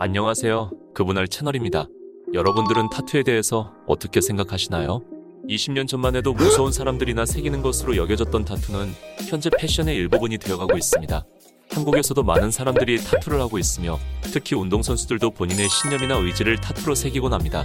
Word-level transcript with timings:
안녕하세요. 0.00 0.70
그분할 0.94 1.26
채널입니다. 1.26 1.88
여러분들은 2.32 2.88
타투에 2.90 3.24
대해서 3.24 3.72
어떻게 3.88 4.20
생각하시나요? 4.20 5.02
20년 5.48 5.88
전만 5.88 6.14
해도 6.14 6.34
무서운 6.34 6.70
사람들이나 6.70 7.26
새기는 7.26 7.62
것으로 7.62 7.96
여겨졌던 7.96 8.44
타투는 8.44 8.92
현재 9.28 9.50
패션의 9.58 9.96
일부분이 9.96 10.38
되어가고 10.38 10.76
있습니다. 10.76 11.24
한국에서도 11.72 12.22
많은 12.22 12.52
사람들이 12.52 13.02
타투를 13.02 13.40
하고 13.40 13.58
있으며 13.58 13.98
특히 14.22 14.54
운동선수들도 14.54 15.30
본인의 15.30 15.68
신념이나 15.68 16.18
의지를 16.18 16.60
타투로 16.60 16.94
새기곤 16.94 17.32
합니다. 17.32 17.64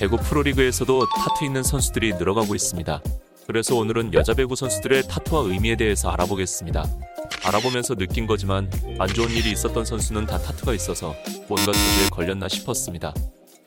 배구 0.00 0.16
프로리그에서도 0.16 1.06
타투 1.18 1.44
있는 1.44 1.62
선수들이 1.62 2.14
늘어가고 2.14 2.54
있습니다. 2.54 3.02
그래서 3.46 3.76
오늘은 3.76 4.14
여자 4.14 4.32
배구 4.32 4.56
선수들의 4.56 5.02
타투와 5.06 5.42
의미에 5.42 5.76
대해서 5.76 6.08
알아보겠습니다. 6.08 6.86
알아보면서 7.44 7.94
느낀 7.94 8.26
거지만 8.26 8.70
안 8.98 9.08
좋은 9.08 9.30
일이 9.30 9.52
있었던 9.52 9.84
선수는 9.84 10.26
다 10.26 10.38
타투가 10.38 10.72
있어서 10.74 11.14
뭔가 11.48 11.72
도주에 11.72 12.08
걸렸나 12.10 12.48
싶었습니다. 12.48 13.12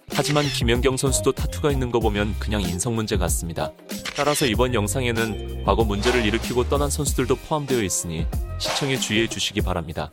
하지만 0.10 0.46
김연경 0.46 0.98
선수도 0.98 1.32
타투가 1.32 1.72
있는 1.72 1.92
거 1.92 2.00
보면 2.00 2.36
그냥 2.40 2.62
인성 2.62 2.96
문제 2.96 3.18
같습니다. 3.18 3.72
따라서 4.16 4.46
이번 4.46 4.74
영상에는 4.74 5.64
과거 5.64 5.84
문제를 5.84 6.26
일으키고 6.26 6.70
떠난 6.70 6.90
선수들도 6.90 7.36
포함되어 7.36 7.84
있으니 7.84 8.26
시청에 8.58 8.98
주의해 8.98 9.28
주시기 9.28 9.62
바랍니다. 9.62 10.12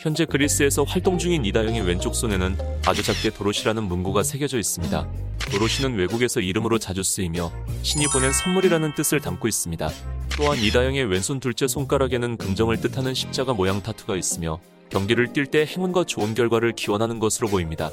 현재 0.00 0.24
그리스에서 0.24 0.82
활동 0.82 1.16
중인 1.16 1.44
이다영의 1.44 1.82
왼쪽 1.82 2.14
손에는 2.14 2.58
아주 2.86 3.02
작게 3.02 3.30
도로시라는 3.30 3.84
문구가 3.84 4.22
새겨져 4.22 4.58
있습니다. 4.58 5.08
도로시는 5.54 5.94
외국에서 5.94 6.40
이름으로 6.40 6.80
자주 6.80 7.04
쓰이며 7.04 7.52
신이 7.82 8.08
보낸 8.08 8.32
선물이라는 8.32 8.94
뜻을 8.96 9.20
담고 9.20 9.46
있습니다. 9.46 9.88
또한 10.36 10.58
이다영의 10.58 11.04
왼손 11.04 11.38
둘째 11.38 11.68
손가락에는 11.68 12.36
긍정을 12.38 12.80
뜻하는 12.80 13.14
십자가 13.14 13.54
모양 13.54 13.80
타투가 13.80 14.16
있으며 14.16 14.58
경기를 14.90 15.32
뛸 15.32 15.48
때 15.48 15.64
행운과 15.64 16.04
좋은 16.04 16.34
결과를 16.34 16.72
기원하는 16.72 17.20
것으로 17.20 17.46
보입니다. 17.46 17.90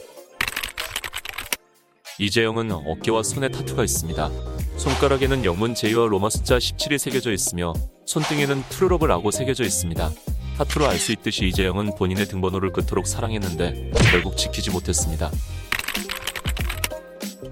이재영은 2.18 2.72
어깨와 2.72 3.22
손에 3.22 3.50
타투가 3.50 3.84
있습니다. 3.84 4.32
손가락에는 4.78 5.46
영문 5.46 5.76
J와 5.76 6.08
로마 6.08 6.32
숫자 6.32 6.58
17이 6.58 6.98
새겨져 6.98 7.32
있으며 7.32 7.74
손등에는 8.06 8.64
트루럽을 8.70 9.08
라고 9.08 9.30
새겨져 9.30 9.64
있습니다. 9.64 10.10
타투로 10.58 10.88
알 10.88 10.98
수 10.98 11.12
있듯이 11.12 11.48
이재영은 11.48 11.96
본인의 11.96 12.26
등번호를 12.28 12.72
그토록 12.72 13.06
사랑했는데 13.06 13.92
결국 14.12 14.36
지키지 14.36 14.72
못했습니다. 14.72 15.30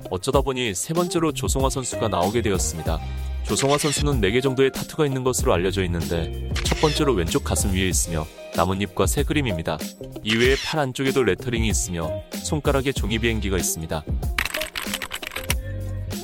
어쩌다 0.09 0.41
보니 0.41 0.73
세 0.75 0.93
번째로 0.93 1.31
조송화 1.31 1.69
선수가 1.69 2.07
나오게 2.07 2.41
되었습니다. 2.41 2.99
조송화 3.43 3.77
선수는 3.77 4.21
4개 4.21 4.41
정도의 4.43 4.71
타투가 4.71 5.05
있는 5.05 5.23
것으로 5.23 5.53
알려져 5.53 5.83
있는데 5.85 6.49
첫 6.63 6.79
번째로 6.81 7.13
왼쪽 7.13 7.43
가슴 7.43 7.73
위에 7.73 7.87
있으며 7.87 8.27
나뭇잎과 8.55 9.07
새 9.07 9.23
그림입니다. 9.23 9.77
이외에 10.23 10.55
팔 10.65 10.79
안쪽에도 10.81 11.23
레터링이 11.23 11.67
있으며 11.67 12.11
손가락에 12.43 12.91
종이 12.91 13.17
비행기가 13.19 13.57
있습니다. 13.57 14.03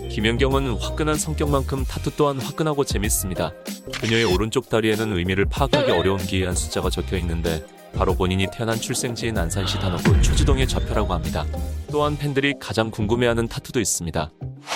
김연경은 0.09 0.77
화끈한 0.77 1.16
성격만큼 1.16 1.83
타투 1.86 2.11
또한 2.16 2.39
화끈하고 2.39 2.86
재밌습니다. 2.86 3.52
그녀의 3.99 4.23
오른쪽 4.23 4.69
다리에는 4.69 5.17
의미를 5.17 5.45
파악하기 5.45 5.91
어려운 5.91 6.19
기이한 6.19 6.55
숫자가 6.55 6.89
적혀 6.89 7.17
있는데 7.17 7.66
바로 7.98 8.14
본인이 8.14 8.46
태어난 8.52 8.80
출생지인 8.80 9.38
안산시 9.38 9.80
단원구 9.80 10.22
초지동의 10.22 10.68
좌표라고 10.68 11.14
합니다. 11.14 11.46
또한 11.90 12.18
팬들이 12.18 12.54
가장 12.60 12.92
궁금해하는 12.92 13.48
타투도 13.48 13.80
있습니다. 13.80 14.32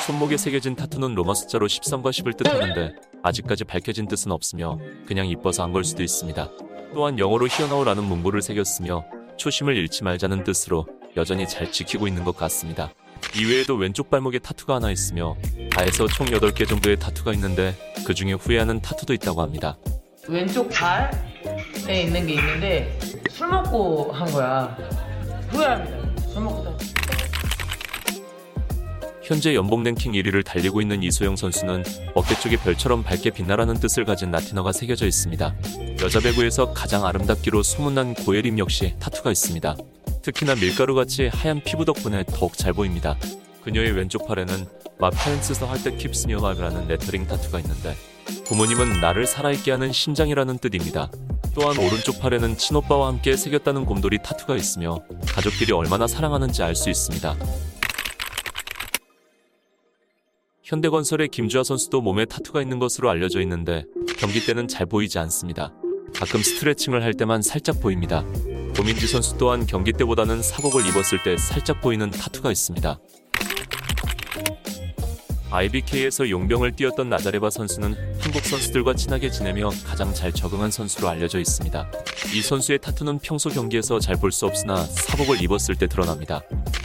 손목에 0.05 0.37
새겨진 0.37 0.75
타투는 0.75 1.15
로마 1.15 1.33
숫자로 1.33 1.67
13과 1.67 2.11
10을 2.11 2.37
뜻하는데 2.37 2.95
아직까지 3.23 3.65
밝혀진 3.65 4.07
뜻은 4.07 4.31
없으며 4.31 4.79
그냥 5.05 5.27
이뻐서 5.27 5.63
안걸 5.63 5.83
수도 5.83 6.01
있습니다. 6.01 6.49
또한 6.93 7.19
영어로 7.19 7.47
히어나오라는 7.47 8.03
문구를 8.03 8.41
새겼으며 8.41 9.03
초심을 9.37 9.75
잃지 9.75 10.03
말자는 10.03 10.43
뜻으로 10.43 10.87
여전히 11.17 11.47
잘 11.47 11.71
지키고 11.71 12.07
있는 12.07 12.23
것 12.23 12.37
같습니다. 12.37 12.93
이외에도 13.35 13.75
왼쪽 13.75 14.09
발목에 14.09 14.39
타투가 14.39 14.75
하나 14.75 14.91
있으며 14.91 15.35
다해서 15.71 16.07
총 16.07 16.27
8개 16.27 16.67
정도의 16.67 16.97
타투가 16.97 17.33
있는데 17.33 17.75
그 18.05 18.13
중에 18.13 18.33
후회하는 18.33 18.81
타투도 18.81 19.13
있다고 19.13 19.41
합니다. 19.41 19.77
왼쪽 20.27 20.69
발에 20.69 22.03
있는 22.03 22.27
게 22.27 22.33
있는데 22.35 22.98
술 23.39 23.47
먹고 23.47 24.11
한 24.11 24.29
거야. 24.33 24.77
후회합니다. 25.47 26.27
술 26.27 26.43
먹고 26.43 26.61
다. 26.61 26.85
현재 29.23 29.55
연봉 29.55 29.81
랭킹 29.81 30.11
1위를 30.11 30.43
달리고 30.43 30.81
있는 30.81 31.01
이소영 31.03 31.37
선수는 31.37 31.85
어깨 32.15 32.35
쪽에 32.37 32.57
별처럼 32.57 33.01
밝게 33.01 33.29
빛나라는 33.29 33.75
뜻을 33.75 34.03
가진 34.03 34.29
라틴어가 34.31 34.73
새겨져 34.73 35.05
있습니다. 35.05 35.55
여자 36.01 36.19
배구에서 36.19 36.73
가장 36.73 37.05
아름답기로 37.05 37.63
소문난 37.63 38.13
고예림 38.13 38.59
역시 38.59 38.95
타투가 38.99 39.31
있습니다. 39.31 39.77
특히나 40.21 40.55
밀가루같이 40.55 41.27
하얀 41.27 41.61
피부 41.63 41.85
덕분에 41.85 42.25
더욱 42.27 42.57
잘 42.57 42.73
보입니다. 42.73 43.15
그녀의 43.63 43.93
왼쪽 43.93 44.27
팔에는 44.27 44.65
My 44.99 45.09
parents' 45.11 45.65
heart 45.65 45.95
keeps 45.95 46.27
me 46.27 46.37
alive라는 46.37 46.89
레터링 46.89 47.25
타투가 47.25 47.59
있는데 47.59 47.95
부모님은 48.47 48.99
나를 48.99 49.25
살아있게 49.25 49.71
하는 49.71 49.93
심장이라는 49.93 50.57
뜻입니다. 50.57 51.09
또한 51.53 51.77
오른쪽 51.77 52.19
팔에는 52.19 52.57
친오빠와 52.57 53.07
함께 53.07 53.35
새겼다는 53.35 53.85
곰돌이 53.85 54.19
타투가 54.23 54.55
있으며 54.55 54.99
가족끼리 55.27 55.73
얼마나 55.73 56.07
사랑하는지 56.07 56.63
알 56.63 56.75
수 56.75 56.89
있습니다. 56.89 57.35
현대건설의 60.63 61.29
김주하 61.29 61.63
선수도 61.63 61.99
몸에 62.01 62.25
타투가 62.25 62.61
있는 62.61 62.77
것으로 62.79 63.09
알려져 63.09 63.41
있는데 63.41 63.85
경기 64.17 64.45
때는 64.45 64.67
잘 64.67 64.85
보이지 64.85 65.17
않습니다. 65.17 65.73
가끔 66.13 66.41
스트레칭을 66.41 67.03
할 67.03 67.13
때만 67.15 67.41
살짝 67.41 67.79
보입니다. 67.81 68.23
고민지 68.77 69.07
선수 69.07 69.37
또한 69.37 69.65
경기 69.65 69.91
때보다는 69.91 70.41
사복을 70.43 70.85
입었을 70.87 71.23
때 71.23 71.37
살짝 71.37 71.81
보이는 71.81 72.09
타투가 72.11 72.51
있습니다. 72.51 72.99
IBK에서 75.51 76.29
용병을 76.29 76.75
뛰었던 76.75 77.09
나자레바 77.09 77.49
선수는 77.49 77.95
한국 78.19 78.45
선수들과 78.45 78.93
친하게 78.93 79.31
지내며 79.31 79.69
가장 79.85 80.13
잘 80.13 80.31
적응한 80.31 80.69
선수로 80.69 81.09
알려져 81.09 81.39
있습니다. 81.39 81.91
이 82.35 82.41
선수의 82.41 82.79
타투는 82.79 83.19
평소 83.19 83.49
경기에서 83.49 83.99
잘 83.99 84.15
볼 84.19 84.31
수 84.31 84.45
없으나 84.45 84.83
사복을 84.83 85.41
입었을 85.41 85.75
때 85.75 85.87
드러납니다. 85.87 86.41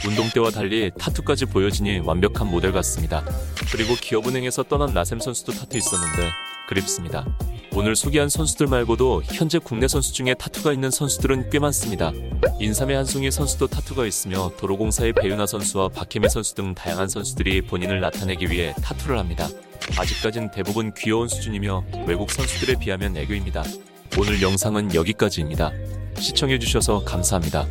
운동 0.07 0.29
때와 0.29 0.49
달리 0.49 0.89
타투까지 0.97 1.45
보여지니 1.45 1.99
완벽한 1.99 2.47
모델 2.49 2.71
같습니다. 2.71 3.23
그리고 3.71 3.93
기업은행에서 3.95 4.63
떠난 4.63 4.93
나샘 4.93 5.19
선수도 5.19 5.51
타투 5.51 5.77
있었는데 5.77 6.31
그립습니다. 6.67 7.25
오늘 7.77 7.93
소개한 7.93 8.29
선수들 8.29 8.67
말고도 8.67 9.23
현재 9.25 9.59
국내 9.59 9.89
선수 9.89 10.13
중에 10.13 10.33
타투가 10.33 10.71
있는 10.71 10.89
선수들은 10.89 11.49
꽤 11.49 11.59
많습니다. 11.59 12.13
인삼의 12.61 12.95
한송이 12.95 13.29
선수도 13.29 13.67
타투가 13.67 14.05
있으며 14.05 14.49
도로공사의 14.57 15.11
배윤아 15.11 15.45
선수와 15.45 15.89
박혜미 15.89 16.29
선수 16.29 16.55
등 16.55 16.73
다양한 16.73 17.09
선수들이 17.09 17.63
본인을 17.63 17.99
나타내기 17.99 18.49
위해 18.49 18.73
타투를 18.81 19.19
합니다. 19.19 19.49
아직까진 19.97 20.51
대부분 20.51 20.93
귀여운 20.97 21.27
수준이며 21.27 21.83
외국 22.07 22.31
선수들에 22.31 22.79
비하면 22.79 23.17
애교입니다. 23.17 23.65
오늘 24.17 24.41
영상은 24.41 24.95
여기까지입니다. 24.95 25.73
시청해주셔서 26.17 27.03
감사합니다. 27.03 27.67